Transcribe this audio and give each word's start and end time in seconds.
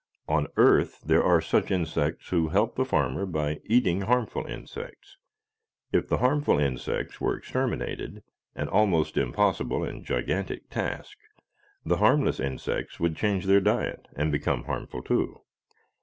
On 0.27 0.47
Earth 0.57 0.99
there 1.01 1.23
are 1.23 1.39
such 1.41 1.69
insects 1.69 2.29
who 2.29 2.47
help 2.47 2.73
the 2.75 2.83
farmer 2.85 3.23
by 3.27 3.59
eating 3.65 4.01
harmful 4.01 4.47
insects. 4.47 5.15
If 5.91 6.07
the 6.09 6.17
harmful 6.17 6.57
insects 6.57 7.21
were 7.21 7.37
exterminated 7.37 8.23
an 8.55 8.67
almost 8.67 9.15
impossible 9.15 9.83
and 9.83 10.03
gigantic 10.03 10.71
task 10.71 11.19
the 11.85 11.97
harmless 11.97 12.39
insects 12.39 12.99
would 12.99 13.15
change 13.15 13.45
their 13.45 13.61
diet 13.61 14.07
and 14.15 14.31
become 14.31 14.63
harmful 14.63 15.03
too. 15.03 15.41